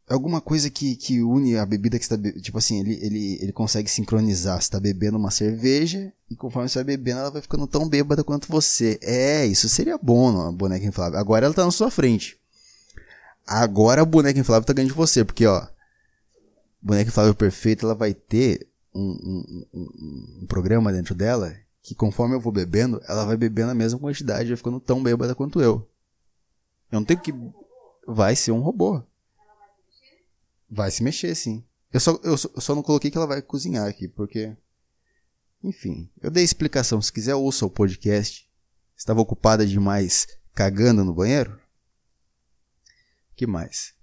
Alguma 0.08 0.40
coisa 0.40 0.70
que, 0.70 0.94
que 0.94 1.20
une 1.20 1.56
a 1.56 1.66
bebida 1.66 1.98
que 1.98 2.06
você 2.06 2.16
tá 2.16 2.40
Tipo 2.40 2.58
assim, 2.58 2.78
ele, 2.78 2.94
ele, 3.02 3.38
ele 3.42 3.52
consegue 3.52 3.90
sincronizar. 3.90 4.60
Você 4.62 4.70
tá 4.70 4.78
bebendo 4.78 5.18
uma 5.18 5.32
cerveja 5.32 6.12
e 6.30 6.36
conforme 6.36 6.68
você 6.68 6.78
vai 6.78 6.84
bebendo, 6.84 7.20
ela 7.20 7.30
vai 7.30 7.42
ficando 7.42 7.66
tão 7.66 7.88
bêbada 7.88 8.22
quanto 8.22 8.48
você. 8.48 8.98
É, 9.02 9.44
isso 9.46 9.68
seria 9.68 9.98
bom 9.98 10.30
na 10.30 10.52
boneca 10.52 10.86
inflável. 10.86 11.18
Agora 11.18 11.46
ela 11.46 11.54
tá 11.54 11.64
na 11.64 11.72
sua 11.72 11.90
frente. 11.90 12.38
Agora 13.44 14.02
a 14.02 14.04
boneca 14.04 14.38
inflável 14.38 14.64
tá 14.64 14.72
ganhando 14.72 14.90
de 14.90 14.96
você, 14.96 15.24
porque 15.24 15.44
ó, 15.46 15.66
boneca 16.80 17.08
inflável 17.08 17.34
perfeita, 17.34 17.84
ela 17.84 17.94
vai 17.94 18.14
ter 18.14 18.68
um, 18.94 19.00
um, 19.00 19.66
um, 19.74 20.42
um, 20.42 20.46
programa 20.46 20.92
dentro 20.92 21.14
dela 21.14 21.54
que 21.82 21.94
conforme 21.94 22.34
eu 22.34 22.40
vou 22.40 22.52
bebendo, 22.52 23.00
ela 23.08 23.24
vai 23.24 23.36
bebendo 23.36 23.70
a 23.70 23.74
mesma 23.74 23.98
quantidade, 23.98 24.48
vai 24.48 24.56
ficando 24.56 24.80
tão 24.80 25.02
bêbada 25.02 25.34
quanto 25.34 25.60
eu. 25.60 25.88
Eu 26.90 27.00
não 27.00 27.04
tenho 27.04 27.20
que. 27.20 27.32
Vai 28.06 28.34
ser 28.34 28.52
um 28.52 28.60
robô. 28.60 29.02
Vai 30.76 30.90
se 30.90 31.02
mexer, 31.02 31.34
sim. 31.34 31.64
Eu 31.90 31.98
só, 31.98 32.20
eu 32.22 32.36
só 32.36 32.74
não 32.74 32.82
coloquei 32.82 33.10
que 33.10 33.16
ela 33.16 33.26
vai 33.26 33.40
cozinhar 33.40 33.88
aqui, 33.88 34.06
porque. 34.06 34.54
Enfim, 35.64 36.10
eu 36.20 36.30
dei 36.30 36.44
explicação. 36.44 37.00
Se 37.00 37.10
quiser, 37.10 37.34
ouça 37.34 37.64
o 37.64 37.70
podcast. 37.70 38.46
Estava 38.94 39.22
ocupada 39.22 39.66
demais 39.66 40.26
cagando 40.54 41.02
no 41.02 41.14
banheiro? 41.14 41.58
que 43.34 43.46
mais? 43.46 43.94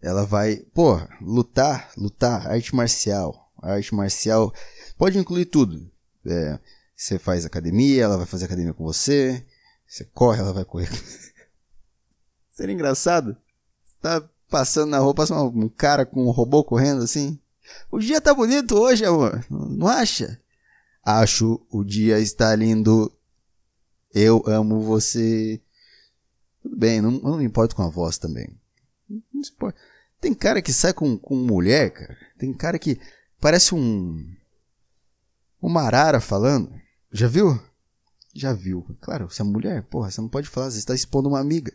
Ela 0.00 0.26
vai, 0.26 0.56
porra, 0.74 1.08
lutar, 1.20 1.92
lutar, 1.96 2.48
arte 2.48 2.74
marcial. 2.74 3.52
Arte 3.62 3.94
marcial 3.94 4.52
pode 4.98 5.16
incluir 5.18 5.46
tudo. 5.46 5.88
É, 6.26 6.58
você 6.96 7.16
faz 7.16 7.46
academia, 7.46 8.02
ela 8.02 8.16
vai 8.16 8.26
fazer 8.26 8.46
academia 8.46 8.74
com 8.74 8.82
você. 8.82 9.46
Você 9.86 10.04
corre, 10.06 10.40
ela 10.40 10.52
vai 10.52 10.64
correr. 10.64 10.90
Seria 12.50 12.74
engraçado. 12.74 13.36
Tá 14.00 14.28
passando 14.52 14.90
na 14.90 14.98
rua, 14.98 15.14
passa 15.14 15.34
um 15.42 15.68
cara 15.70 16.04
com 16.04 16.26
um 16.26 16.30
robô 16.30 16.62
correndo 16.62 17.02
assim. 17.02 17.40
O 17.90 17.98
dia 17.98 18.20
tá 18.20 18.34
bonito 18.34 18.78
hoje, 18.78 19.02
amor. 19.02 19.42
Não 19.50 19.88
acha? 19.88 20.38
Acho 21.02 21.66
o 21.70 21.82
dia 21.82 22.20
está 22.20 22.54
lindo. 22.54 23.10
Eu 24.14 24.44
amo 24.46 24.82
você. 24.82 25.58
Tudo 26.62 26.76
bem, 26.76 27.00
não, 27.00 27.12
não 27.12 27.38
me 27.38 27.44
importo 27.44 27.74
com 27.74 27.82
a 27.82 27.88
voz 27.88 28.18
também. 28.18 28.54
Tem 30.20 30.34
cara 30.34 30.60
que 30.60 30.72
sai 30.72 30.92
com, 30.92 31.16
com 31.16 31.34
mulher, 31.34 31.90
cara. 31.90 32.16
Tem 32.38 32.52
cara 32.52 32.78
que 32.78 33.00
parece 33.40 33.74
um. 33.74 34.30
Uma 35.60 35.82
arara 35.82 36.20
falando. 36.20 36.70
Já 37.10 37.26
viu? 37.26 37.58
Já 38.34 38.52
viu. 38.52 38.86
Claro, 39.00 39.30
se 39.30 39.40
é 39.40 39.44
mulher, 39.44 39.82
porra, 39.84 40.10
você 40.10 40.20
não 40.20 40.28
pode 40.28 40.48
falar, 40.48 40.70
você 40.70 40.78
está 40.78 40.94
expondo 40.94 41.30
uma 41.30 41.40
amiga. 41.40 41.72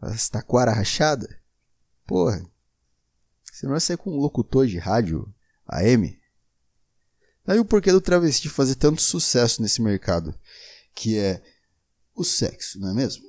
Você 0.00 0.28
tá 0.28 0.42
com 0.42 0.58
a 0.58 0.64
rachada. 0.64 1.39
Porra. 2.10 2.44
Você 3.44 3.66
não 3.66 3.70
vai 3.70 3.80
sair 3.80 3.96
com 3.96 4.10
um 4.10 4.18
locutor 4.18 4.66
de 4.66 4.78
rádio 4.78 5.32
AM? 5.64 6.20
Daí 7.46 7.60
o 7.60 7.64
porquê 7.64 7.92
do 7.92 8.00
travesti 8.00 8.48
fazer 8.48 8.74
tanto 8.74 9.00
sucesso 9.00 9.62
nesse 9.62 9.80
mercado, 9.80 10.34
que 10.92 11.16
é 11.16 11.40
o 12.12 12.24
sexo, 12.24 12.80
não 12.80 12.90
é 12.90 12.94
mesmo? 12.94 13.22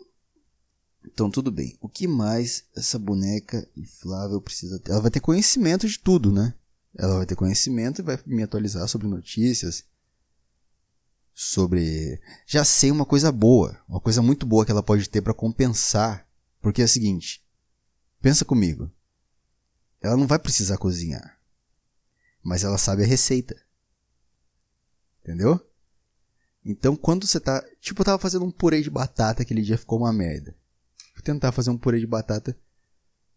Então 1.06 1.30
tudo 1.30 1.52
bem. 1.52 1.78
O 1.80 1.88
que 1.88 2.08
mais 2.08 2.64
essa 2.76 2.98
boneca 2.98 3.70
inflável 3.78 4.42
precisa 4.42 4.80
ter? 4.80 4.94
Ela 4.94 5.02
vai 5.02 5.12
ter 5.12 5.20
conhecimento 5.20 5.88
de 5.88 6.00
tudo, 6.00 6.32
né? 6.32 6.56
Ela 6.98 7.18
vai 7.18 7.26
ter 7.28 7.36
conhecimento 7.36 8.02
e 8.02 8.04
vai 8.04 8.20
me 8.26 8.42
atualizar 8.42 8.88
sobre 8.88 9.08
notícias. 9.08 9.86
Sobre. 11.36 12.20
Já 12.48 12.66
sei 12.66 12.90
uma 12.90 13.06
coisa 13.06 13.32
boa. 13.32 13.80
Uma 13.88 14.02
coisa 14.02 14.24
muito 14.24 14.44
boa 14.44 14.66
que 14.66 14.72
ela 14.72 14.82
pode 14.82 15.08
ter 15.08 15.22
para 15.22 15.36
compensar. 15.36 16.28
Porque 16.60 16.82
é 16.82 16.86
o 16.86 16.88
seguinte. 16.88 17.41
Pensa 18.22 18.46
comigo. 18.46 18.92
Ela 20.00 20.18
não 20.18 20.28
vai 20.28 20.40
precisar 20.40 20.78
cozinhar. 20.78 21.40
Mas 22.44 22.64
ela 22.64 22.78
sabe 22.78 23.04
a 23.04 23.08
receita. 23.08 23.56
Entendeu? 25.22 25.60
Então 26.64 26.96
quando 26.96 27.26
você 27.26 27.40
tá. 27.40 27.64
Tipo, 27.80 28.02
eu 28.02 28.06
tava 28.06 28.20
fazendo 28.20 28.46
um 28.46 28.52
purê 28.52 28.82
de 28.82 28.90
batata 28.90 29.42
aquele 29.42 29.62
dia 29.62 29.78
ficou 29.78 30.00
uma 30.00 30.14
merda. 30.14 30.56
Fui 31.14 31.24
tentar 31.24 31.52
fazer 31.52 31.70
um 31.70 31.78
purê 31.78 32.00
de 32.00 32.08
batata. 32.08 32.56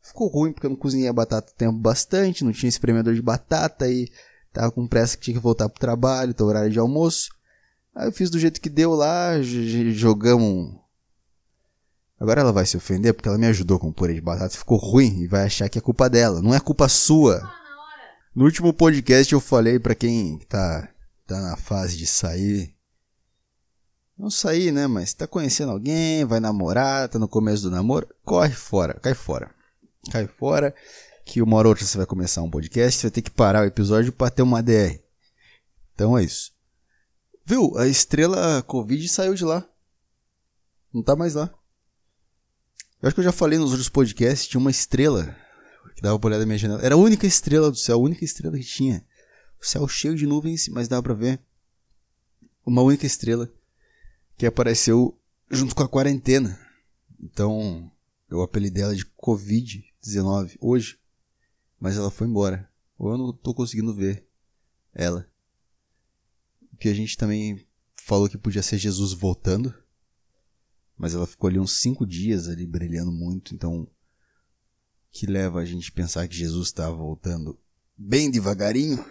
Ficou 0.03 0.29
ruim 0.29 0.53
porque 0.53 0.67
eu 0.67 0.71
não 0.71 0.77
cozinhei 0.77 1.09
a 1.09 1.13
batata 1.13 1.53
tempo 1.57 1.79
bastante, 1.79 2.45
não 2.45 2.53
tinha 2.53 2.69
espremedor 2.69 3.15
de 3.15 3.23
batata 3.23 3.89
e 3.89 4.11
tava 4.53 4.71
com 4.71 4.87
pressa 4.87 5.17
que 5.17 5.25
tinha 5.25 5.37
que 5.37 5.43
voltar 5.43 5.69
pro 5.69 5.81
trabalho, 5.81 6.35
tô 6.35 6.45
horário 6.45 6.71
de 6.71 6.79
almoço. 6.79 7.31
Aí 7.95 8.09
eu 8.09 8.13
fiz 8.13 8.29
do 8.29 8.39
jeito 8.39 8.61
que 8.61 8.69
deu 8.69 8.93
lá, 8.93 9.41
jogamos. 9.41 10.84
Agora 12.19 12.41
ela 12.41 12.53
vai 12.53 12.65
se 12.65 12.77
ofender 12.77 13.13
porque 13.13 13.29
ela 13.29 13.39
me 13.39 13.47
ajudou 13.47 13.79
com 13.79 13.89
o 13.89 13.93
purê 13.93 14.15
de 14.15 14.21
batata, 14.21 14.57
ficou 14.57 14.79
ruim 14.79 15.21
e 15.21 15.27
vai 15.27 15.45
achar 15.45 15.69
que 15.69 15.79
é 15.79 15.83
culpa 15.83 16.09
dela, 16.09 16.41
não 16.41 16.55
é 16.55 16.61
culpa 16.61 16.89
sua. 16.89 17.43
No 18.35 18.45
último 18.45 18.73
podcast 18.73 19.33
eu 19.33 19.41
falei 19.41 19.79
para 19.79 19.95
quem 19.95 20.39
tá 20.49 20.89
tá 21.27 21.41
na 21.41 21.57
fase 21.57 21.97
de 21.97 22.07
sair 22.07 22.75
não 24.17 24.31
sair, 24.31 24.73
né? 24.73 24.87
Mas 24.87 25.13
tá 25.13 25.27
conhecendo 25.27 25.73
alguém, 25.73 26.25
vai 26.25 26.41
namorar, 26.41 27.09
tá 27.09 27.19
no 27.19 27.29
começo 27.29 27.65
do 27.65 27.71
namoro, 27.71 28.09
corre 28.25 28.53
fora, 28.53 28.95
cai 28.95 29.15
fora. 29.15 29.51
Cai 30.11 30.27
fora, 30.27 30.75
que 31.25 31.43
uma 31.43 31.57
hora 31.57 31.69
ou 31.69 31.73
outra 31.73 31.85
você 31.85 31.97
vai 31.97 32.07
começar 32.07 32.43
um 32.43 32.51
podcast, 32.51 33.01
você 33.01 33.07
vai 33.07 33.11
ter 33.11 33.23
que 33.23 33.31
parar 33.31 33.63
o 33.63 33.67
episódio 33.67 34.13
para 34.13 34.31
ter 34.31 34.43
uma 34.43 34.63
DR. 34.63 35.01
Então 35.95 36.17
é 36.17 36.23
isso. 36.23 36.53
Viu? 37.45 37.77
A 37.77 37.87
estrela 37.87 38.63
Covid 38.63 39.07
saiu 39.09 39.35
de 39.35 39.45
lá. 39.45 39.67
Não 40.93 41.03
tá 41.03 41.17
mais 41.17 41.35
lá. 41.35 41.53
Eu 43.05 43.09
acho 43.09 43.17
que 43.17 43.21
eu 43.21 43.25
já 43.25 43.33
falei 43.33 43.59
nos 43.59 43.69
outros 43.69 43.91
podcasts, 43.91 44.49
tinha 44.49 44.59
uma 44.59 44.71
estrela 44.71 45.37
que 45.95 46.01
dava 46.01 46.19
pra 46.19 46.29
olhar 46.29 46.39
da 46.39 46.47
minha 46.47 46.57
janela. 46.57 46.81
Era 46.81 46.95
a 46.95 46.97
única 46.97 47.27
estrela 47.27 47.71
do 47.71 47.77
céu, 47.77 47.97
a 47.97 48.03
única 48.03 48.25
estrela 48.25 48.57
que 48.57 48.65
tinha. 48.65 49.05
O 49.61 49.67
céu 49.67 49.87
cheio 49.87 50.17
de 50.17 50.27
nuvens, 50.27 50.69
mas 50.69 50.89
dava 50.89 51.03
pra 51.03 51.13
ver. 51.13 51.39
Uma 52.65 52.81
única 52.81 53.05
estrela 53.05 53.53
que 54.39 54.47
apareceu 54.47 55.21
junto 55.51 55.75
com 55.75 55.83
a 55.83 55.89
quarentena. 55.89 56.59
Então, 57.21 57.93
eu 58.31 58.41
apelidei 58.41 58.83
ela 58.83 58.97
de 58.97 59.05
Covid-19 59.05 60.57
hoje, 60.59 60.99
mas 61.79 61.99
ela 61.99 62.11
foi 62.11 62.27
embora. 62.27 62.71
Ou 62.99 63.11
eu 63.11 63.19
não 63.19 63.35
tô 63.35 63.53
conseguindo 63.53 63.93
ver 63.93 64.27
ela. 64.95 65.29
Que 66.81 66.89
a 66.89 66.95
gente 66.95 67.19
também 67.19 67.67
falou 67.97 68.31
que 68.31 68.39
podia 68.39 68.63
ser 68.63 68.79
Jesus 68.79 69.13
voltando. 69.13 69.75
Mas 70.97 71.15
ela 71.15 71.27
ficou 71.27 71.49
ali 71.49 71.59
uns 71.59 71.73
cinco 71.81 72.07
dias 72.07 72.49
ali 72.49 72.67
brilhando 72.67 73.13
muito, 73.13 73.55
então 73.55 73.87
que 75.11 75.27
leva 75.27 75.61
a 75.61 75.65
gente 75.65 75.91
a 75.91 75.95
pensar 75.95 76.27
que 76.27 76.37
Jesus 76.37 76.69
está 76.69 76.91
voltando 76.91 77.59
bem 77.97 78.31
devagarinho, 78.31 79.05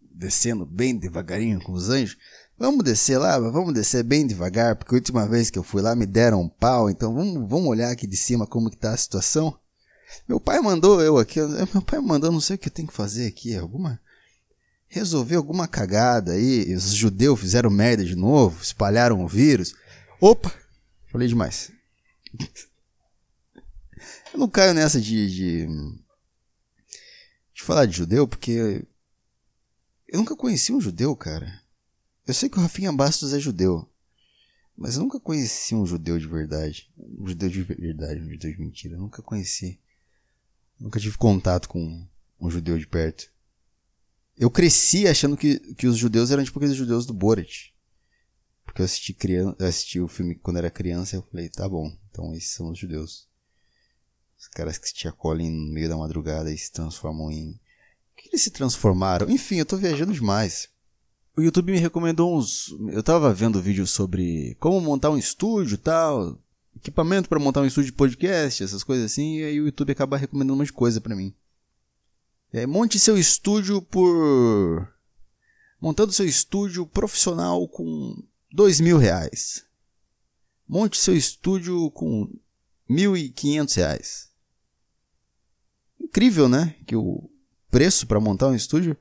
descendo 0.00 0.64
bem 0.64 0.96
devagarinho 0.96 1.60
com 1.60 1.72
os 1.72 1.90
anjos. 1.90 2.16
Vamos 2.56 2.84
descer 2.84 3.18
lá, 3.18 3.38
vamos 3.38 3.74
descer 3.74 4.02
bem 4.02 4.26
devagar, 4.26 4.76
porque 4.76 4.94
a 4.94 4.98
última 4.98 5.26
vez 5.26 5.50
que 5.50 5.58
eu 5.58 5.62
fui 5.62 5.82
lá 5.82 5.94
me 5.94 6.06
deram 6.06 6.40
um 6.40 6.48
pau, 6.48 6.88
então 6.88 7.14
vamos, 7.14 7.48
vamos 7.48 7.68
olhar 7.68 7.90
aqui 7.90 8.06
de 8.06 8.16
cima 8.16 8.46
como 8.46 8.70
que 8.70 8.76
tá 8.76 8.92
a 8.92 8.96
situação. 8.96 9.58
Meu 10.28 10.38
pai 10.40 10.60
mandou 10.60 11.02
eu 11.02 11.18
aqui, 11.18 11.40
meu 11.72 11.82
pai 11.82 12.00
mandou, 12.00 12.30
não 12.30 12.40
sei 12.40 12.56
o 12.56 12.58
que 12.58 12.68
eu 12.68 12.72
tenho 12.72 12.88
que 12.88 12.94
fazer 12.94 13.26
aqui, 13.26 13.56
alguma 13.56 14.00
resolver 14.94 15.34
alguma 15.34 15.66
cagada 15.66 16.32
aí, 16.32 16.72
os 16.72 16.94
judeus 16.94 17.40
fizeram 17.40 17.68
merda 17.68 18.04
de 18.04 18.14
novo, 18.14 18.62
espalharam 18.62 19.24
o 19.24 19.28
vírus. 19.28 19.74
Opa, 20.26 20.50
falei 21.12 21.28
demais. 21.28 21.70
Eu 24.32 24.38
não 24.38 24.48
caio 24.48 24.72
nessa 24.72 24.98
de, 24.98 25.30
de, 25.30 25.66
de 27.52 27.62
falar 27.62 27.84
de 27.84 27.98
judeu, 27.98 28.26
porque 28.26 28.86
eu 30.08 30.18
nunca 30.18 30.34
conheci 30.34 30.72
um 30.72 30.80
judeu, 30.80 31.14
cara. 31.14 31.62
Eu 32.26 32.32
sei 32.32 32.48
que 32.48 32.58
o 32.58 32.60
Rafinha 32.60 32.90
Bastos 32.90 33.34
é 33.34 33.38
judeu. 33.38 33.86
Mas 34.74 34.96
eu 34.96 35.02
nunca 35.02 35.20
conheci 35.20 35.74
um 35.74 35.84
judeu 35.84 36.18
de 36.18 36.26
verdade. 36.26 36.90
Um 36.96 37.28
judeu 37.28 37.50
de 37.50 37.62
verdade, 37.62 38.20
um 38.20 38.30
judeu 38.30 38.50
de 38.50 38.58
mentira. 38.58 38.94
Eu 38.94 39.00
nunca 39.00 39.22
conheci. 39.22 39.78
Nunca 40.80 40.98
tive 40.98 41.18
contato 41.18 41.68
com 41.68 42.08
um 42.40 42.50
judeu 42.50 42.78
de 42.78 42.86
perto. 42.86 43.30
Eu 44.38 44.50
cresci 44.50 45.06
achando 45.06 45.36
que, 45.36 45.58
que 45.74 45.86
os 45.86 45.98
judeus 45.98 46.30
eram 46.30 46.42
tipo 46.42 46.58
aqueles 46.58 46.76
judeus 46.76 47.04
do 47.04 47.12
Borat. 47.12 47.73
Porque 48.74 48.82
eu 48.82 48.86
assisti, 48.86 49.14
criança, 49.14 49.56
assisti 49.64 50.00
o 50.00 50.08
filme 50.08 50.34
quando 50.34 50.56
era 50.56 50.68
criança 50.68 51.14
e 51.14 51.18
eu 51.20 51.22
falei, 51.30 51.48
tá 51.48 51.68
bom, 51.68 51.96
então 52.10 52.34
esses 52.34 52.50
são 52.50 52.72
os 52.72 52.76
judeus. 52.76 53.28
Os 54.36 54.48
caras 54.48 54.78
que 54.78 54.88
se 54.88 55.06
acolhem 55.06 55.48
no 55.48 55.72
meio 55.72 55.88
da 55.88 55.96
madrugada 55.96 56.52
e 56.52 56.58
se 56.58 56.72
transformam 56.72 57.30
em. 57.30 57.50
O 57.52 58.16
que 58.16 58.30
eles 58.30 58.42
se 58.42 58.50
transformaram? 58.50 59.30
Enfim, 59.30 59.58
eu 59.58 59.64
tô 59.64 59.76
viajando 59.76 60.12
demais. 60.12 60.68
O 61.36 61.40
YouTube 61.40 61.70
me 61.70 61.78
recomendou 61.78 62.36
uns. 62.36 62.74
Eu 62.88 63.00
tava 63.00 63.32
vendo 63.32 63.62
vídeos 63.62 63.92
sobre 63.92 64.56
como 64.56 64.80
montar 64.80 65.10
um 65.10 65.18
estúdio 65.18 65.78
tal, 65.78 66.36
equipamento 66.74 67.28
para 67.28 67.38
montar 67.38 67.60
um 67.60 67.66
estúdio 67.66 67.92
de 67.92 67.96
podcast, 67.96 68.64
essas 68.64 68.82
coisas 68.82 69.04
assim, 69.04 69.38
e 69.38 69.44
aí 69.44 69.60
o 69.60 69.66
YouTube 69.66 69.92
acaba 69.92 70.16
recomendando 70.16 70.54
um 70.54 70.56
monte 70.56 70.66
de 70.66 70.72
coisa 70.72 71.00
para 71.00 71.14
mim. 71.14 71.32
É, 72.52 72.66
monte 72.66 72.98
seu 72.98 73.16
estúdio 73.16 73.80
por. 73.80 74.92
Montando 75.80 76.10
seu 76.10 76.26
estúdio 76.26 76.84
profissional 76.88 77.68
com 77.68 78.20
dois 78.54 78.78
mil 78.78 78.96
reais. 78.96 79.64
Monte 80.66 80.96
seu 80.96 81.16
estúdio 81.16 81.90
com 81.90 82.32
mil 82.88 83.16
e 83.16 83.28
quinhentos 83.28 83.74
reais. 83.74 84.30
Incrível, 86.00 86.48
né? 86.48 86.76
Que 86.86 86.94
o 86.94 87.28
preço 87.68 88.06
para 88.06 88.20
montar 88.20 88.46
um 88.46 88.54
estúdio 88.54 88.96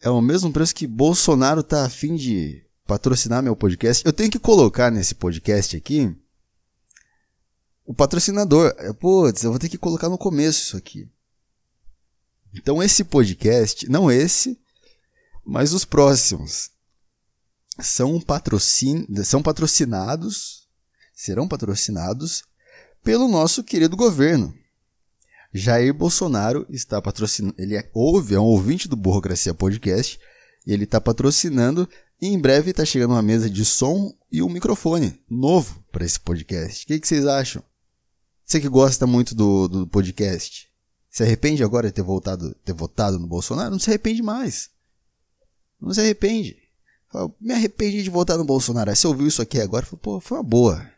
é 0.00 0.08
o 0.08 0.22
mesmo 0.22 0.50
preço 0.50 0.74
que 0.74 0.86
Bolsonaro 0.86 1.62
tá 1.62 1.84
afim 1.84 2.16
de 2.16 2.64
patrocinar 2.86 3.42
meu 3.42 3.54
podcast. 3.54 4.04
Eu 4.04 4.12
tenho 4.12 4.30
que 4.30 4.38
colocar 4.38 4.90
nesse 4.90 5.14
podcast 5.14 5.76
aqui 5.76 6.16
o 7.84 7.92
patrocinador. 7.92 8.74
Putz, 8.94 9.44
eu 9.44 9.50
vou 9.50 9.58
ter 9.58 9.68
que 9.68 9.76
colocar 9.76 10.08
no 10.08 10.16
começo 10.16 10.62
isso 10.62 10.76
aqui. 10.76 11.06
Então 12.54 12.82
esse 12.82 13.04
podcast, 13.04 13.86
não 13.90 14.10
esse, 14.10 14.58
mas 15.44 15.74
os 15.74 15.84
próximos, 15.84 16.70
são, 17.80 18.20
patrocin... 18.20 19.06
são 19.24 19.42
patrocinados, 19.42 20.68
serão 21.14 21.48
patrocinados 21.48 22.44
pelo 23.02 23.28
nosso 23.28 23.62
querido 23.62 23.96
governo. 23.96 24.54
Jair 25.52 25.94
Bolsonaro 25.94 26.66
está 26.68 27.00
patrocinando. 27.00 27.54
Ele 27.56 27.76
é, 27.76 27.88
ouve, 27.94 28.34
é 28.34 28.40
um 28.40 28.44
ouvinte 28.44 28.88
do 28.88 28.96
Burocracia 28.96 29.54
Podcast. 29.54 30.18
E 30.66 30.72
ele 30.72 30.82
está 30.82 31.00
patrocinando. 31.00 31.88
E 32.20 32.26
em 32.26 32.38
breve 32.38 32.72
está 32.72 32.84
chegando 32.84 33.12
uma 33.12 33.22
mesa 33.22 33.48
de 33.48 33.64
som 33.64 34.12
e 34.32 34.42
um 34.42 34.48
microfone 34.48 35.20
novo 35.30 35.84
para 35.92 36.04
esse 36.04 36.18
podcast. 36.18 36.84
O 36.84 36.86
que, 36.88 36.98
que, 36.98 37.06
vocês 37.06 37.24
acham? 37.26 37.62
Você 38.44 38.60
que 38.60 38.68
gosta 38.68 39.06
muito 39.06 39.34
do, 39.34 39.68
do 39.68 39.86
podcast, 39.86 40.68
se 41.08 41.22
arrepende 41.22 41.62
agora 41.62 41.86
de 41.86 41.94
ter, 41.94 42.02
voltado, 42.02 42.54
ter 42.64 42.72
votado 42.72 43.18
no 43.18 43.26
Bolsonaro? 43.26 43.70
Não 43.70 43.78
se 43.78 43.90
arrepende 43.90 44.22
mais. 44.22 44.70
Não 45.80 45.94
se 45.94 46.00
arrepende. 46.00 46.56
Me 47.40 47.54
arrependi 47.54 48.02
de 48.02 48.10
votar 48.10 48.36
no 48.36 48.44
Bolsonaro. 48.44 48.90
Aí 48.90 48.96
você 48.96 49.06
ouviu 49.06 49.26
isso 49.26 49.42
aqui 49.42 49.60
agora, 49.60 49.86
falou, 49.86 50.00
pô, 50.00 50.20
foi 50.20 50.38
uma 50.38 50.44
boa. 50.44 50.90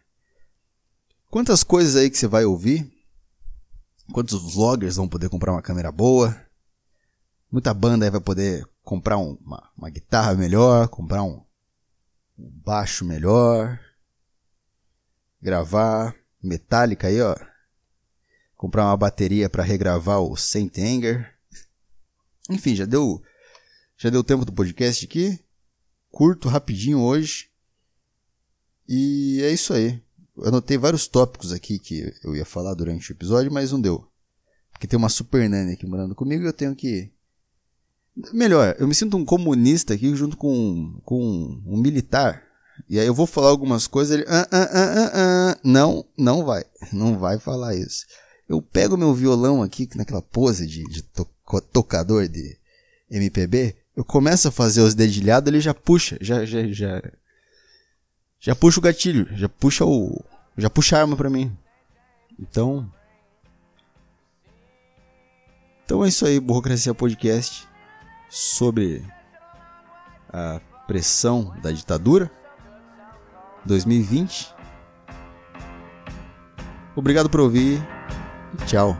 Quantas 1.30 1.62
coisas 1.62 1.96
aí 1.96 2.08
que 2.08 2.16
você 2.16 2.26
vai 2.26 2.44
ouvir 2.44 2.90
Quantos 4.12 4.54
vloggers 4.54 4.96
vão 4.96 5.08
poder 5.08 5.28
comprar 5.28 5.52
uma 5.52 5.62
câmera 5.62 5.90
boa? 5.90 6.40
Muita 7.50 7.74
banda 7.74 8.04
aí 8.04 8.10
vai 8.10 8.20
poder 8.20 8.66
comprar 8.82 9.18
um, 9.18 9.36
uma, 9.44 9.70
uma, 9.76 9.90
guitarra 9.90 10.34
melhor, 10.34 10.88
comprar 10.88 11.22
um, 11.22 11.42
um 12.38 12.50
baixo 12.64 13.04
melhor, 13.04 13.78
gravar 15.42 16.14
metálica 16.42 17.08
aí, 17.08 17.20
ó. 17.20 17.34
Comprar 18.56 18.84
uma 18.84 18.96
bateria 18.96 19.50
para 19.50 19.62
regravar 19.62 20.20
o 20.20 20.36
Saint 20.36 20.78
Anger. 20.78 21.34
Enfim, 22.48 22.74
já 22.74 22.86
deu 22.86 23.22
já 23.98 24.08
deu 24.08 24.22
tempo 24.22 24.44
do 24.44 24.52
podcast 24.52 25.04
aqui. 25.04 25.38
Curto 26.16 26.48
rapidinho 26.48 26.98
hoje. 26.98 27.50
E 28.88 29.38
é 29.42 29.50
isso 29.50 29.74
aí. 29.74 30.02
Eu 30.34 30.46
anotei 30.46 30.78
vários 30.78 31.06
tópicos 31.06 31.52
aqui 31.52 31.78
que 31.78 32.10
eu 32.24 32.34
ia 32.34 32.46
falar 32.46 32.72
durante 32.72 33.10
o 33.10 33.12
episódio, 33.12 33.52
mas 33.52 33.70
não 33.70 33.78
deu. 33.78 34.02
Porque 34.72 34.86
tem 34.86 34.96
uma 34.96 35.10
super 35.10 35.46
nani 35.46 35.74
aqui 35.74 35.86
morando 35.86 36.14
comigo 36.14 36.42
e 36.42 36.46
eu 36.46 36.54
tenho 36.54 36.74
que. 36.74 37.10
Melhor, 38.32 38.74
eu 38.78 38.88
me 38.88 38.94
sinto 38.94 39.14
um 39.14 39.26
comunista 39.26 39.92
aqui 39.92 40.16
junto 40.16 40.38
com, 40.38 40.98
com 41.04 41.60
um 41.66 41.76
militar. 41.76 42.42
E 42.88 42.98
aí 42.98 43.06
eu 43.06 43.12
vou 43.12 43.26
falar 43.26 43.48
algumas 43.48 43.86
coisas, 43.86 44.16
ele. 44.16 44.24
Ah, 44.26 44.48
ah, 44.50 44.70
ah, 44.72 44.94
ah, 44.94 45.10
ah. 45.52 45.58
Não, 45.62 46.02
não 46.16 46.46
vai. 46.46 46.64
Não 46.94 47.18
vai 47.18 47.38
falar 47.38 47.74
isso. 47.74 48.06
Eu 48.48 48.62
pego 48.62 48.96
meu 48.96 49.12
violão 49.12 49.62
aqui, 49.62 49.86
naquela 49.94 50.22
pose 50.22 50.66
de, 50.66 50.82
de 50.84 51.02
to 51.02 51.28
tocador 51.70 52.26
de 52.26 52.58
MPB, 53.10 53.76
eu 53.96 54.04
começo 54.04 54.46
a 54.46 54.52
fazer 54.52 54.82
os 54.82 54.94
dedilhados, 54.94 55.48
ele 55.48 55.60
já 55.60 55.72
puxa, 55.72 56.18
já, 56.20 56.44
já, 56.44 56.66
já, 56.68 57.02
já 58.38 58.54
puxa 58.54 58.78
o 58.78 58.82
gatilho, 58.82 59.26
já 59.32 59.48
puxa 59.48 59.86
o. 59.86 60.22
Já 60.58 60.68
puxa 60.68 60.96
a 60.96 61.00
arma 61.00 61.16
pra 61.16 61.30
mim. 61.30 61.56
Então. 62.38 62.90
Então 65.84 66.04
é 66.04 66.08
isso 66.08 66.26
aí, 66.26 66.38
Burocracia 66.38 66.94
Podcast. 66.94 67.66
Sobre 68.28 69.02
a 70.30 70.60
pressão 70.86 71.56
da 71.62 71.70
ditadura 71.70 72.30
2020. 73.64 74.54
Obrigado 76.94 77.30
por 77.30 77.40
ouvir 77.40 77.80
e 78.54 78.64
tchau. 78.66 78.96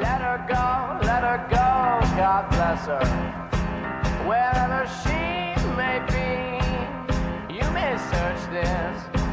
Let 0.00 0.20
her 0.20 0.46
go, 0.46 1.06
let 1.06 1.22
her 1.22 1.38
go, 1.48 2.16
God 2.16 2.48
bless 2.50 2.86
her. 2.86 3.47
wherever 4.28 4.86
she 5.02 5.56
may 5.74 5.98
be. 6.12 7.54
You 7.54 7.64
may 7.70 7.96
search 7.96 8.50
this. 8.50 9.27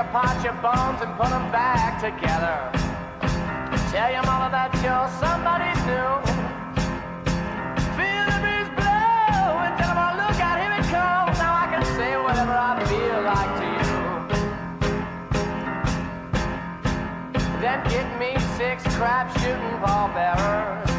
Apart 0.00 0.42
your 0.42 0.54
bones 0.64 1.02
and 1.02 1.14
put 1.20 1.28
them 1.28 1.52
back 1.52 2.00
together. 2.00 2.72
Tell 3.92 4.10
your 4.10 4.24
mama 4.24 4.48
that 4.48 4.72
you're 4.80 5.08
somebody 5.20 5.68
new. 5.84 6.12
Feel 8.00 8.24
the 8.32 8.38
breeze 8.40 8.70
blow 8.80 9.60
and 9.60 9.76
tell 9.76 9.92
them, 9.92 10.00
oh, 10.00 10.16
look 10.16 10.40
out, 10.40 10.56
here 10.56 10.72
it 10.72 10.88
comes. 10.88 11.36
Now 11.36 11.52
I 11.52 11.66
can 11.68 11.84
say 12.00 12.16
whatever 12.16 12.56
I 12.56 12.80
feel 12.88 13.20
like 13.28 13.52
to 13.60 13.66
you. 13.76 14.00
Then 17.60 17.78
get 17.92 18.08
me 18.18 18.32
six 18.56 18.80
crap 18.96 19.28
shooting 19.38 19.76
ball 19.84 20.08
bearers. 20.16 20.90